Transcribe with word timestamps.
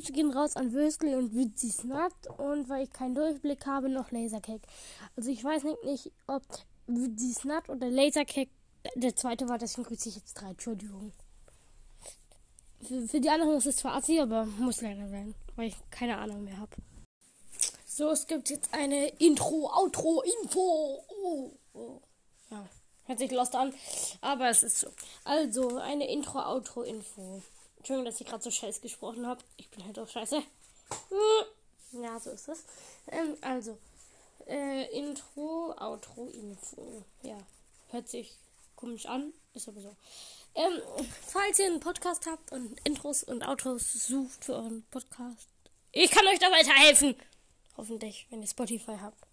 Grüße 0.00 0.12
gehen 0.12 0.32
raus 0.32 0.56
an 0.56 0.72
Würstel 0.72 1.14
und 1.14 1.34
Witzi 1.34 1.70
Snap 1.70 2.12
und 2.38 2.68
weil 2.70 2.84
ich 2.84 2.90
keinen 2.90 3.14
Durchblick 3.14 3.66
habe, 3.66 3.90
noch 3.90 4.10
Lasercake. 4.10 4.62
Also 5.14 5.30
ich 5.30 5.44
weiß 5.44 5.64
nicht, 5.64 5.84
nicht 5.84 6.12
ob 6.26 6.42
Witzi 6.86 7.34
Snap 7.34 7.68
oder 7.68 7.88
Lasercake 7.90 8.50
der 8.94 9.14
zweite 9.14 9.48
war, 9.48 9.58
deswegen 9.58 9.86
grüße 9.86 10.08
ich 10.08 10.16
jetzt 10.16 10.34
drei. 10.34 10.50
Entschuldigung. 10.50 11.12
Für, 12.82 13.06
für 13.06 13.20
die 13.20 13.28
anderen 13.28 13.56
ist 13.56 13.66
es 13.66 13.76
zwar 13.76 13.96
assi, 13.96 14.18
aber 14.20 14.46
muss 14.46 14.80
leider 14.80 15.06
sein, 15.10 15.34
weil 15.56 15.68
ich 15.68 15.76
keine 15.90 16.16
Ahnung 16.16 16.44
mehr 16.44 16.56
habe. 16.56 16.74
So, 17.86 18.10
es 18.10 18.26
gibt 18.26 18.48
jetzt 18.48 18.72
eine 18.72 19.08
Intro, 19.18 19.70
Outro, 19.70 20.22
Info. 20.22 21.04
Oh, 21.22 21.50
oh. 21.74 22.00
Ja, 22.50 22.66
hört 23.04 23.18
sich 23.18 23.30
lost 23.32 23.54
an, 23.54 23.74
aber 24.22 24.48
es 24.48 24.62
ist 24.62 24.78
so. 24.78 24.88
Also, 25.24 25.76
eine 25.76 26.10
Intro, 26.10 26.38
Outro, 26.40 26.82
Info. 26.82 27.42
Entschuldigung, 27.80 28.04
dass 28.04 28.20
ich 28.20 28.26
gerade 28.26 28.42
so 28.42 28.50
scheiß 28.50 28.82
gesprochen 28.82 29.26
habe. 29.26 29.42
Ich 29.56 29.70
bin 29.70 29.82
halt 29.86 29.98
auch 29.98 30.06
scheiße. 30.08 30.36
Hm. 30.36 32.02
Ja, 32.02 32.20
so 32.20 32.30
ist 32.30 32.46
es. 32.46 32.62
Ähm, 33.08 33.38
also, 33.40 33.78
äh, 34.46 34.98
Intro, 34.98 35.74
Outro, 35.78 36.26
Info. 36.26 37.02
Ja, 37.22 37.38
hört 37.88 38.06
sich 38.06 38.36
komisch 38.76 39.06
an, 39.06 39.32
ist 39.54 39.66
aber 39.66 39.80
so. 39.80 39.96
Ähm, 40.54 40.82
falls 41.26 41.58
ihr 41.58 41.68
einen 41.68 41.80
Podcast 41.80 42.26
habt 42.26 42.52
und 42.52 42.78
Intros 42.84 43.22
und 43.22 43.48
Outros 43.48 43.94
sucht 43.94 44.44
für 44.44 44.56
euren 44.56 44.84
Podcast, 44.90 45.48
ich 45.92 46.10
kann 46.10 46.26
euch 46.26 46.38
da 46.38 46.50
weiterhelfen. 46.50 47.16
Hoffentlich, 47.78 48.26
wenn 48.28 48.42
ihr 48.42 48.48
Spotify 48.48 48.98
habt. 49.00 49.26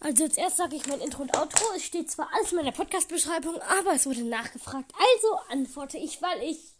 Also 0.00 0.24
jetzt 0.24 0.38
erst 0.38 0.56
sage 0.56 0.74
ich 0.74 0.86
mein 0.88 1.00
Intro 1.00 1.22
und 1.22 1.38
Outro. 1.38 1.64
Es 1.76 1.84
steht 1.84 2.10
zwar 2.10 2.28
alles 2.34 2.50
in 2.50 2.56
meiner 2.56 2.72
Podcast-Beschreibung, 2.72 3.62
aber 3.62 3.92
es 3.94 4.06
wurde 4.06 4.24
nachgefragt. 4.24 4.92
Also 4.98 5.38
antworte 5.48 5.98
ich, 5.98 6.20
weil 6.20 6.42
ich 6.42 6.71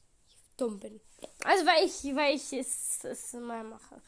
dumm 0.57 0.79
bin. 0.79 1.01
Also 1.45 1.67
weil 1.67 1.87
ich, 1.87 2.17
weil 2.17 2.37
ich 2.37 2.53
es, 2.53 3.05
es 3.05 3.33
mal 3.35 3.65
mache. 3.65 4.01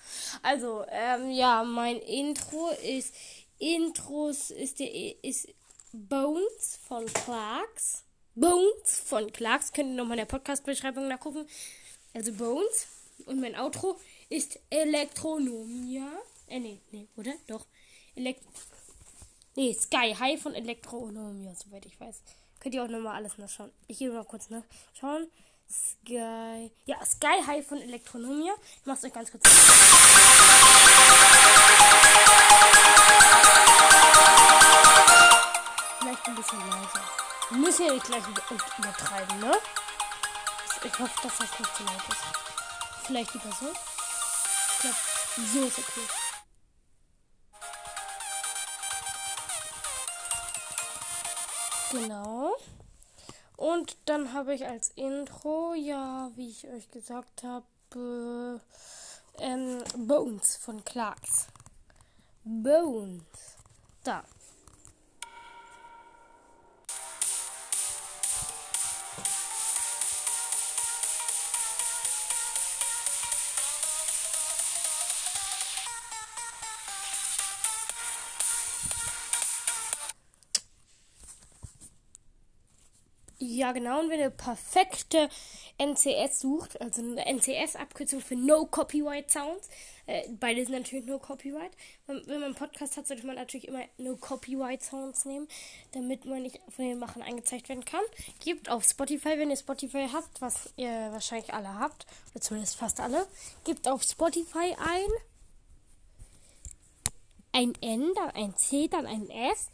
Also, 0.43 0.85
ähm, 0.89 1.31
ja, 1.31 1.63
mein 1.65 1.99
Intro 1.99 2.71
ist 2.83 3.15
Intros 3.59 4.51
ist 4.51 4.81
der 4.81 5.25
ist 5.25 5.49
Bones 5.93 6.79
von 6.87 7.07
Clarks. 7.07 8.03
Bones 8.35 9.01
von 9.07 9.33
Clarks. 9.33 9.73
Könnt 9.73 9.91
ihr 9.91 9.95
nochmal 9.95 10.19
in 10.19 10.27
der 10.27 10.37
Podcast-Beschreibung 10.37 11.09
nachgucken. 11.09 11.47
Also 12.13 12.33
Bones. 12.33 12.89
Und 13.27 13.41
mein 13.41 13.57
Outro 13.57 13.99
ist 14.29 14.59
Elektronomia. 14.71 16.09
Äh, 16.49 16.59
nee, 16.59 16.81
nee, 16.91 17.07
oder? 17.17 17.33
Doch. 17.47 17.65
Elekt 18.17 18.43
nee, 19.57 19.73
Sky 19.73 20.15
High 20.19 20.41
von 20.41 20.55
Elektronomia, 20.55 21.55
soweit 21.55 21.87
ich 21.87 21.99
weiß. 21.99 22.23
Könnt 22.61 22.75
ihr 22.75 22.83
auch 22.83 22.89
nochmal 22.89 23.17
alles 23.17 23.39
nachschauen. 23.39 23.71
Ich 23.87 23.99
gehe 23.99 24.11
mal 24.11 24.25
kurz 24.25 24.51
nachschauen. 24.51 25.29
Sky. 25.71 26.71
Ja, 26.87 27.05
Sky 27.05 27.43
High 27.47 27.67
von 27.67 27.81
Elektronomia. 27.81 28.53
Ich 28.81 28.87
mach's 28.87 29.05
euch 29.05 29.13
ganz 29.13 29.31
kurz. 29.31 29.43
Vielleicht 36.01 36.27
ein 36.27 36.35
bisschen 36.35 36.71
leiser. 36.71 37.01
Wir 37.51 37.59
müssen 37.59 37.87
ja 37.87 37.93
nicht 37.93 38.07
gleich 38.07 38.25
übertreiben, 38.79 39.41
ne? 39.41 39.53
Ich 40.85 40.99
hoffe, 40.99 41.23
dass 41.23 41.39
das 41.39 41.59
nicht 41.59 41.77
zu 41.77 41.83
laut 41.85 42.03
ist. 42.11 42.23
Vielleicht 43.07 43.33
lieber 43.35 43.51
so. 43.59 43.73
Ich 43.73 44.81
glaube, 44.81 44.97
so 45.53 45.61
ist 45.67 45.79
okay. 45.79 46.07
Genau. 51.93 52.57
Und 53.57 53.97
dann 54.07 54.33
habe 54.33 54.55
ich 54.55 54.67
als 54.67 54.91
Intro, 54.97 55.75
ja, 55.75 56.31
wie 56.35 56.49
ich 56.49 56.67
euch 56.69 56.91
gesagt 56.91 57.45
habe, 57.45 58.61
ähm, 59.39 59.83
Bones 59.97 60.57
von 60.57 60.85
Clarks. 60.85 61.47
Bones. 62.45 63.23
Da. 64.03 64.25
Ja, 83.55 83.71
genau. 83.71 84.01
Und 84.01 84.11
wenn 84.11 84.19
ihr 84.19 84.31
perfekte 84.31 85.29
NCS 85.79 86.41
sucht, 86.41 86.81
also 86.81 87.01
eine 87.01 87.25
NCS-Abkürzung 87.25 88.21
für 88.21 88.35
No 88.35 88.67
Copyright 88.67 89.31
Sounds, 89.31 89.69
äh, 90.07 90.29
beide 90.41 90.65
sind 90.65 90.73
natürlich 90.73 91.07
No 91.07 91.21
Copyright. 91.21 91.71
Wenn, 92.09 92.27
wenn 92.27 92.41
man 92.41 92.45
einen 92.47 92.55
Podcast 92.57 92.97
hat, 92.97 93.07
sollte 93.07 93.25
man 93.25 93.37
natürlich 93.37 93.69
immer 93.69 93.85
No 93.97 94.17
Copyright 94.17 94.83
Sounds 94.83 95.25
nehmen, 95.25 95.47
damit 95.93 96.25
man 96.25 96.43
nicht 96.43 96.61
von 96.69 96.85
den 96.85 96.99
Machen 96.99 97.23
angezeigt 97.23 97.69
werden 97.69 97.85
kann. 97.85 98.03
Gebt 98.45 98.69
auf 98.69 98.83
Spotify, 98.83 99.39
wenn 99.39 99.51
ihr 99.51 99.57
Spotify 99.57 100.09
habt, 100.13 100.41
was 100.41 100.71
ihr 100.75 101.13
wahrscheinlich 101.13 101.55
alle 101.55 101.79
habt, 101.79 102.07
oder 102.33 102.41
zumindest 102.41 102.75
fast 102.75 102.99
alle, 102.99 103.25
gebt 103.63 103.87
auf 103.87 104.03
Spotify 104.03 104.75
ein 104.81 105.11
ein 107.53 107.73
N, 107.81 108.11
dann 108.17 108.31
ein 108.31 108.57
C, 108.57 108.89
dann 108.89 109.07
ein 109.07 109.31
S 109.31 109.69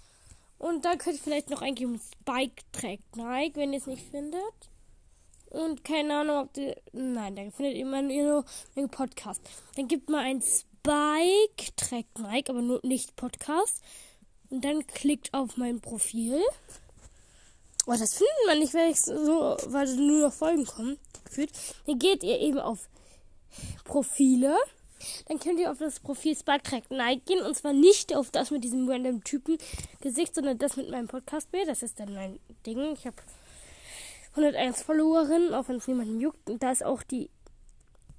und 0.61 0.85
dann 0.85 0.99
könnt 0.99 1.17
ihr 1.17 1.23
vielleicht 1.23 1.49
noch 1.49 1.63
eingeben 1.63 1.99
Spike 1.99 2.63
Track 2.71 3.01
Nike, 3.17 3.57
wenn 3.57 3.73
ihr 3.73 3.79
es 3.79 3.87
nicht 3.87 4.05
findet. 4.11 4.43
Und 5.49 5.83
keine 5.85 6.19
Ahnung, 6.19 6.45
ob 6.45 6.57
ihr. 6.59 6.77
Nein, 6.93 7.35
da 7.35 7.43
findet 7.51 7.77
ihr 7.77 7.81
immer 7.81 8.03
nur 8.03 8.45
einen 8.77 8.91
Podcast. 8.91 9.41
Dann 9.77 9.89
gibt 9.89 10.11
man 10.11 10.21
ein 10.21 10.43
Spike 10.43 11.73
Track 11.77 12.05
Nike, 12.19 12.51
aber 12.51 12.61
nur 12.61 12.79
nicht 12.83 13.17
Podcast. 13.17 13.83
Und 14.51 14.63
dann 14.63 14.87
klickt 14.87 15.33
auf 15.33 15.57
mein 15.57 15.81
Profil. 15.81 16.43
Oh, 17.87 17.97
das 17.99 18.13
findet 18.15 18.47
man 18.47 18.59
nicht, 18.59 18.75
weil 18.75 18.91
ich 18.91 19.01
so, 19.01 19.57
weil 19.67 19.97
nur 19.97 20.27
noch 20.29 20.33
Folgen 20.35 20.67
kommen. 20.67 20.99
Dann 21.87 21.99
geht 21.99 22.23
ihr 22.23 22.39
eben 22.39 22.59
auf 22.59 22.91
Profile 23.85 24.59
dann 25.27 25.39
könnt 25.39 25.59
ihr 25.61 25.71
auf 25.71 25.79
das 25.79 26.01
Profil 26.01 26.37
Sparktrack 26.37 26.91
Night 26.91 27.27
gehen. 27.27 27.43
Und 27.45 27.57
zwar 27.57 27.73
nicht 27.73 28.15
auf 28.15 28.31
das 28.31 28.51
mit 28.51 28.65
diesem 28.65 28.89
random 28.89 29.25
Typen 29.25 29.59
Gesicht, 30.01 30.35
sondern 30.35 30.59
das 30.59 30.77
mit 30.77 30.91
meinem 30.91 31.09
Podcast-Bild. 31.09 31.69
Das 31.69 31.83
ist 31.83 32.01
dann 32.01 32.15
mein 32.15 32.39
Ding. 32.67 32.93
Ich 32.93 33.07
habe 33.07 33.17
101 34.37 34.83
Followerinnen, 34.83 35.55
auch 35.55 35.69
wenn 35.69 35.77
es 35.77 35.89
niemanden 35.89 36.21
juckt. 36.21 36.49
Und 36.49 36.63
da 36.63 36.71
ist 36.71 36.85
auch 36.85 37.03
die 37.03 37.31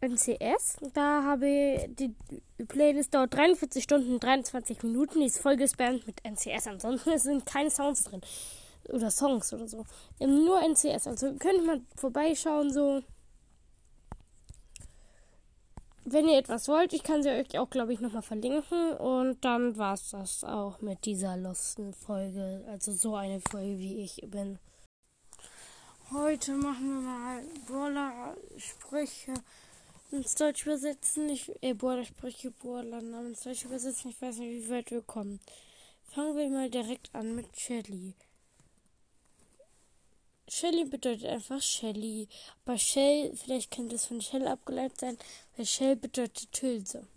NCS. 0.01 0.77
Da 0.93 1.23
habe 1.23 1.47
ich 1.47 1.95
die 1.95 2.15
Playlist 2.65 3.13
dauert 3.13 3.33
43 3.35 3.83
Stunden 3.83 4.19
23 4.19 4.83
Minuten. 4.83 5.19
Die 5.19 5.27
ist 5.27 5.39
voll 5.39 5.57
gespammt 5.57 6.07
mit 6.07 6.23
NCS. 6.25 6.67
Ansonsten 6.67 7.17
sind 7.19 7.45
keine 7.45 7.69
Sounds 7.69 8.03
drin. 8.03 8.21
Oder 8.89 9.11
Songs 9.11 9.53
oder 9.53 9.67
so. 9.67 9.85
Nur 10.19 10.61
NCS. 10.61 11.07
Also 11.07 11.33
könnt 11.35 11.59
ihr 11.59 11.63
mal 11.63 11.81
vorbeischauen, 11.95 12.73
so 12.73 13.01
wenn 16.05 16.27
ihr 16.27 16.37
etwas 16.37 16.67
wollt, 16.67 16.93
ich 16.93 17.03
kann 17.03 17.23
sie 17.23 17.29
euch 17.29 17.57
auch, 17.59 17.69
glaube 17.69 17.93
ich, 17.93 17.99
nochmal 17.99 18.21
verlinken. 18.21 18.93
Und 18.97 19.43
dann 19.45 19.77
war 19.77 19.93
es 19.93 20.09
das 20.09 20.43
auch 20.43 20.81
mit 20.81 21.05
dieser 21.05 21.37
lustigen 21.37 21.93
Folge. 21.93 22.63
Also 22.67 22.91
so 22.93 23.15
eine 23.15 23.41
Folge, 23.41 23.77
wie 23.77 24.03
ich 24.03 24.21
bin. 24.27 24.59
Heute 26.11 26.53
machen 26.53 26.87
wir 26.87 27.01
mal 27.01 27.43
Brawler-Sprüche 27.67 29.33
ins 30.11 30.35
Deutsch 30.35 30.65
übersetzen. 30.65 31.29
Ich, 31.29 31.51
äh, 31.61 31.73
Brawler-Sprüche, 31.73 32.51
Brawler-Namen 32.51 33.27
ins 33.27 33.43
Deutsch 33.43 33.65
übersetzen. 33.65 34.11
Ich 34.11 34.21
weiß 34.21 34.39
nicht, 34.39 34.65
wie 34.65 34.69
weit 34.69 34.91
wir 34.91 35.01
kommen. 35.01 35.39
Fangen 36.03 36.35
wir 36.35 36.49
mal 36.49 36.69
direkt 36.69 37.13
an 37.13 37.35
mit 37.35 37.57
Shelly. 37.57 38.15
Shelly 40.47 40.85
bedeutet 40.85 41.25
einfach 41.25 41.61
Shelly. 41.61 42.27
Aber 42.65 42.77
Shell, 42.77 43.35
vielleicht 43.35 43.71
könnte 43.71 43.95
es 43.95 44.05
von 44.05 44.21
Shell 44.21 44.47
abgeleitet 44.47 44.99
sein, 44.99 45.17
weil 45.55 45.65
Shell 45.65 45.95
bedeutet 45.95 46.49
Hülse. 46.61 47.07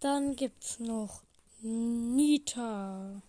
Dann 0.00 0.34
gibt's 0.34 0.78
noch 0.78 1.22
Nita. 1.62 3.22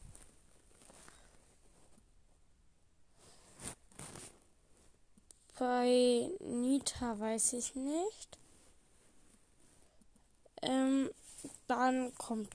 Bei 5.59 6.29
Nita 6.39 7.19
weiß 7.19 7.53
ich 7.53 7.75
nicht. 7.75 8.37
Ähm, 10.61 11.11
dann 11.67 12.15
kommt, 12.15 12.49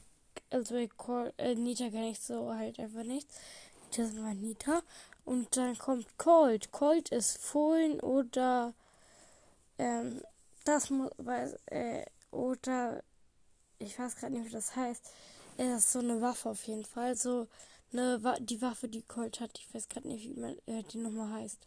also 0.50 0.74
äh, 0.74 1.54
Nita 1.54 1.90
kann 1.90 2.04
ich 2.04 2.18
so 2.18 2.52
halt 2.54 2.80
einfach 2.80 3.04
nicht. 3.04 3.28
Das 3.96 4.16
war 4.16 4.34
Nita. 4.34 4.82
Und 5.26 5.56
dann 5.56 5.76
kommt 5.76 6.06
Cold. 6.18 6.70
Cold 6.70 7.08
ist 7.10 7.38
Fohlen 7.38 7.98
oder 8.00 8.72
ähm, 9.76 10.22
das 10.64 10.88
muss 10.88 11.10
äh, 11.66 12.06
oder 12.30 13.02
ich 13.80 13.98
weiß 13.98 14.16
gerade 14.16 14.34
nicht, 14.34 14.46
wie 14.46 14.52
das 14.52 14.76
heißt. 14.76 15.04
Es 15.56 15.78
ist 15.78 15.92
so 15.92 15.98
eine 15.98 16.20
Waffe 16.20 16.50
auf 16.50 16.64
jeden 16.68 16.84
Fall. 16.84 17.16
So 17.16 17.48
eine 17.92 18.20
die 18.40 18.62
Waffe, 18.62 18.88
die 18.88 19.02
Colt 19.02 19.40
hat. 19.40 19.50
Ich 19.58 19.74
weiß 19.74 19.88
gerade 19.88 20.06
nicht, 20.06 20.28
wie 20.28 20.40
man 20.40 20.56
äh, 20.66 20.84
die 20.84 20.98
nochmal 20.98 21.42
heißt. 21.42 21.58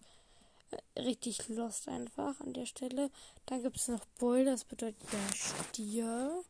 Äh, 0.72 1.02
richtig 1.02 1.50
lost 1.50 1.90
einfach 1.90 2.40
an 2.40 2.54
der 2.54 2.66
Stelle. 2.66 3.12
Dann 3.46 3.62
gibt 3.62 3.76
es 3.76 3.90
noch 3.90 4.06
Bull, 4.20 4.46
das 4.46 4.64
bedeutet 4.64 5.02
der 5.12 5.36
Stier. 5.36 6.44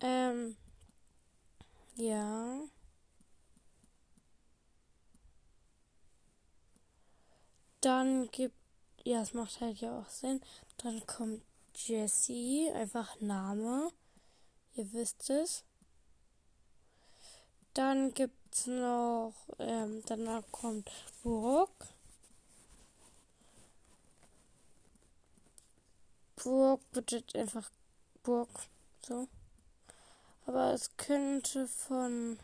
Ähm, 0.00 0.56
ja. 1.96 2.60
Dann 7.80 8.28
gibt, 8.30 8.56
ja, 9.04 9.22
es 9.22 9.32
macht 9.34 9.60
halt 9.60 9.80
ja 9.80 10.00
auch 10.00 10.08
Sinn. 10.08 10.40
Dann 10.78 11.06
kommt 11.06 11.42
Jessie, 11.74 12.70
einfach 12.74 13.20
Name. 13.20 13.90
Ihr 14.74 14.92
wisst 14.92 15.30
es. 15.30 15.64
Dann 17.74 18.12
gibt's 18.14 18.66
noch, 18.66 19.34
ähm, 19.58 20.02
danach 20.06 20.42
kommt 20.50 20.90
Burg. 21.22 21.70
Burg 26.42 26.80
bedeutet 26.92 27.36
einfach 27.36 27.70
Burg, 28.22 28.48
so. 29.06 29.28
Aber 30.46 30.72
es 30.72 30.96
könnte 30.96 31.66
von 31.66 32.38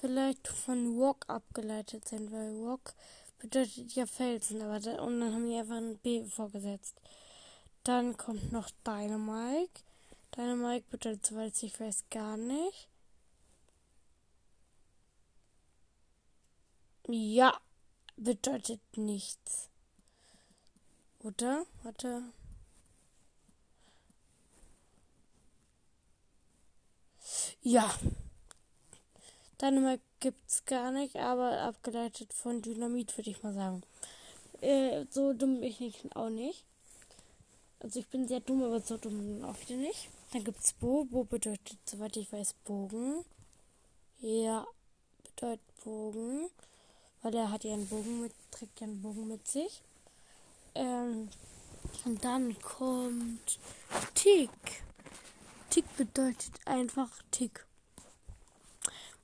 vielleicht 0.00 0.46
von 0.46 0.98
Rock 0.98 1.24
abgeleitet 1.28 2.06
sein, 2.06 2.30
weil 2.30 2.52
Rock 2.52 2.94
bedeutet 3.38 3.94
ja 3.94 4.06
Felsen, 4.06 4.62
aber 4.62 4.78
da, 4.78 5.00
und 5.02 5.20
dann 5.20 5.32
haben 5.32 5.48
die 5.48 5.56
einfach 5.56 5.76
ein 5.76 5.98
B 5.98 6.24
vorgesetzt. 6.24 7.00
Dann 7.82 8.16
kommt 8.16 8.52
noch 8.52 8.70
Dynamite. 8.86 9.82
Dynamite 10.36 10.84
bedeutet, 10.90 11.26
soweit 11.26 11.62
ich 11.62 11.78
weiß, 11.80 12.04
gar 12.10 12.36
nicht. 12.36 12.88
Ja, 17.08 17.58
bedeutet 18.16 18.80
nichts. 18.96 19.68
Oder? 21.20 21.64
Warte. 21.82 22.22
Ja. 27.68 27.92
Dynamite 29.60 30.00
gibt's 30.20 30.64
gar 30.66 30.92
nicht, 30.92 31.16
aber 31.16 31.62
abgeleitet 31.62 32.32
von 32.32 32.62
Dynamit, 32.62 33.18
würde 33.18 33.30
ich 33.30 33.42
mal 33.42 33.54
sagen. 33.54 33.82
Äh, 34.60 35.04
so 35.10 35.32
dumm 35.32 35.58
bin 35.58 35.64
ich 35.64 35.80
nicht, 35.80 36.14
auch 36.14 36.28
nicht. 36.28 36.62
Also 37.80 37.98
ich 37.98 38.06
bin 38.06 38.28
sehr 38.28 38.38
dumm, 38.38 38.62
aber 38.62 38.78
so 38.78 38.96
dumm 38.96 39.42
auch 39.42 39.60
wieder 39.62 39.80
nicht. 39.80 40.10
Dann 40.32 40.44
gibt's 40.44 40.74
Bo. 40.74 41.06
Bo 41.06 41.24
bedeutet, 41.24 41.76
soweit 41.86 42.16
ich 42.16 42.32
weiß, 42.32 42.54
Bogen. 42.64 43.24
Ja, 44.20 44.64
bedeutet 45.24 45.66
Bogen. 45.82 46.48
Weil 47.22 47.34
er 47.34 47.50
hat 47.50 47.64
ja 47.64 47.74
einen 47.74 47.88
Bogen 47.88 48.20
mit, 48.20 48.32
trägt 48.52 48.78
ja 48.78 48.86
einen 48.86 49.02
Bogen 49.02 49.26
mit 49.26 49.44
sich. 49.48 49.82
Ähm, 50.76 51.30
und 52.04 52.24
dann 52.24 52.56
kommt 52.60 53.58
Tick. 54.14 54.85
Tick 55.76 55.96
bedeutet 55.98 56.54
einfach 56.64 57.10
Tick. 57.30 57.66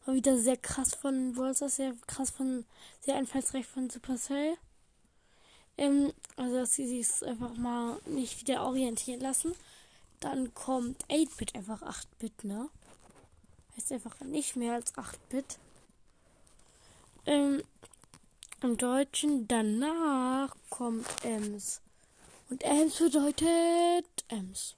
War 0.04 0.14
wieder 0.14 0.36
sehr 0.36 0.58
krass 0.58 0.94
von 0.94 1.34
Wolsters, 1.34 1.76
sehr 1.76 1.94
krass 2.06 2.28
von, 2.28 2.66
sehr 3.00 3.16
einfallsreich 3.16 3.66
von 3.66 3.88
Supercell. 3.88 4.58
Ähm, 5.78 6.12
also, 6.36 6.56
dass 6.56 6.74
sie 6.74 6.86
sich 6.86 7.26
einfach 7.26 7.54
mal 7.54 7.98
nicht 8.04 8.38
wieder 8.42 8.66
orientieren 8.66 9.20
lassen. 9.20 9.54
Dann 10.20 10.52
kommt 10.52 11.02
8-Bit 11.06 11.54
einfach 11.54 11.80
8-Bit, 11.80 12.44
ne? 12.44 12.68
Heißt 13.74 13.90
einfach 13.90 14.20
nicht 14.20 14.54
mehr 14.54 14.74
als 14.74 14.92
8-Bit. 14.94 15.58
Ähm, 17.24 17.62
Im 18.60 18.76
Deutschen 18.76 19.48
danach 19.48 20.54
kommt 20.68 21.06
Ems. 21.24 21.80
Und 22.50 22.62
Ems 22.62 22.98
bedeutet 22.98 24.04
Ems. 24.28 24.76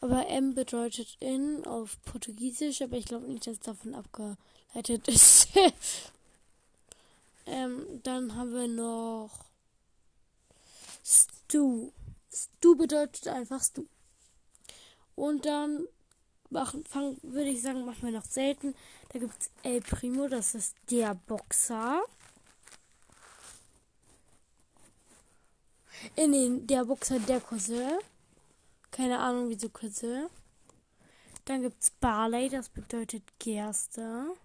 Aber 0.00 0.26
M 0.28 0.54
bedeutet 0.54 1.16
in 1.20 1.64
auf 1.66 2.00
Portugiesisch, 2.04 2.80
aber 2.80 2.96
ich 2.96 3.04
glaube 3.04 3.26
nicht, 3.26 3.46
dass 3.46 3.60
davon 3.60 3.94
abgeleitet 3.94 5.06
ist. 5.08 5.48
ähm, 7.46 8.00
dann 8.02 8.34
haben 8.34 8.52
wir 8.54 8.68
noch 8.68 9.30
Stu. 11.04 11.92
Stu 12.32 12.76
bedeutet 12.76 13.28
einfach 13.28 13.62
Stu. 13.62 13.84
Und 15.16 15.44
dann 15.44 15.86
machen, 16.48 16.84
fang, 16.84 17.18
würde 17.22 17.50
ich 17.50 17.60
sagen, 17.60 17.84
machen 17.84 18.02
wir 18.02 18.12
noch 18.12 18.24
selten. 18.24 18.74
Da 19.12 19.18
gibt 19.18 19.34
es 19.38 19.50
El 19.62 19.80
Primo, 19.80 20.28
das 20.28 20.54
ist 20.54 20.74
der 20.90 21.14
Boxer. 21.14 22.02
In 26.16 26.32
den, 26.32 26.66
der 26.66 26.84
Boxer, 26.84 27.18
der 27.18 27.40
Cousin. 27.40 27.98
Keine 28.90 29.18
Ahnung, 29.18 29.48
wieso 29.48 29.68
Cousin. 29.68 30.28
Dann 31.44 31.62
gibt 31.62 31.82
es 31.82 31.90
Barley, 31.90 32.48
das 32.48 32.68
bedeutet 32.68 33.22
Gerste. 33.38 34.36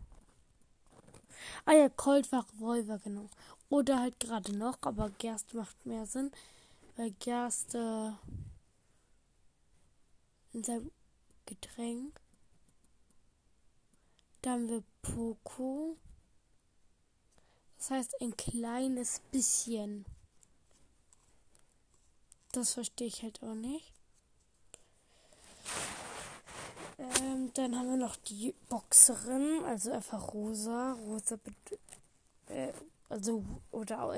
Ah 1.65 1.73
ja, 1.73 1.89
Colt 1.89 2.31
war 2.31 2.45
Revolver, 2.53 2.99
genau. 2.99 3.29
Oder 3.69 3.99
halt 3.99 4.19
gerade 4.19 4.55
noch, 4.55 4.77
aber 4.81 5.09
Gerste 5.09 5.57
macht 5.57 5.85
mehr 5.85 6.05
Sinn, 6.05 6.31
weil 6.95 7.11
Gerste 7.11 8.17
in 10.53 10.63
seinem 10.63 10.91
Getränk. 11.45 12.19
Dann 14.41 14.53
haben 14.53 14.69
wir 14.69 14.83
Poco. 15.01 15.97
Das 17.77 17.91
heißt 17.91 18.21
ein 18.21 18.37
kleines 18.37 19.21
bisschen. 19.31 20.05
Das 22.51 22.73
verstehe 22.73 23.07
ich 23.07 23.21
halt 23.21 23.43
auch 23.43 23.53
nicht. 23.53 23.94
Ähm, 26.97 27.51
dann 27.53 27.77
haben 27.77 27.89
wir 27.89 27.97
noch 27.97 28.15
die 28.15 28.53
Boxerin, 28.69 29.63
also 29.65 29.91
einfach 29.91 30.33
rosa. 30.33 30.93
Rosa, 30.93 31.37
äh, 32.47 32.71
also, 33.09 33.43
oder, 33.71 34.17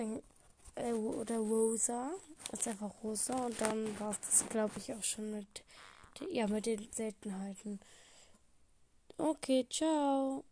äh, 0.76 0.92
oder 0.94 1.38
rosa. 1.38 2.12
Ist 2.52 2.68
einfach 2.68 2.92
rosa. 3.04 3.34
Und 3.46 3.60
dann 3.60 4.00
war 4.00 4.12
es 4.12 4.20
das, 4.22 4.50
glaube 4.50 4.74
ich, 4.78 4.94
auch 4.94 5.04
schon 5.04 5.32
mit, 5.32 5.64
ja, 6.32 6.48
mit 6.48 6.66
den 6.66 6.88
Seltenheiten. 6.92 7.80
Okay, 9.18 9.66
ciao. 9.70 10.44